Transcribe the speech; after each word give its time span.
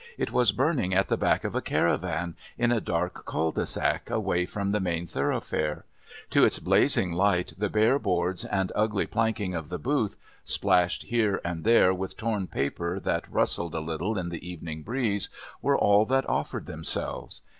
It 0.17 0.31
was 0.31 0.51
burning 0.51 0.95
at 0.95 1.09
the 1.09 1.15
back 1.15 1.43
of 1.43 1.53
a 1.55 1.61
caravan, 1.61 2.35
in 2.57 2.71
a 2.71 2.81
dark 2.81 3.23
cul 3.23 3.51
de 3.51 3.67
sac 3.67 4.09
away 4.09 4.47
from 4.47 4.71
the 4.71 4.79
main 4.79 5.05
thoroughfare; 5.05 5.85
to 6.31 6.43
its 6.43 6.57
blazing 6.57 7.11
light 7.11 7.53
the 7.55 7.69
bare 7.69 7.99
boards 7.99 8.43
and 8.43 8.71
ugly 8.73 9.05
plankings 9.05 9.55
of 9.55 9.69
the 9.69 9.77
booth, 9.77 10.15
splashed 10.43 11.03
here 11.03 11.39
and 11.45 11.63
there 11.63 11.93
with 11.93 12.17
torn 12.17 12.47
paper 12.47 12.99
that 12.99 13.31
rustled 13.31 13.75
a 13.75 13.79
little 13.79 14.17
in 14.17 14.29
the 14.29 14.43
evening 14.49 14.81
breeze, 14.81 15.29
were 15.61 15.77
all 15.77 16.03
that 16.07 16.27
offered 16.27 16.65
themselves. 16.65 17.43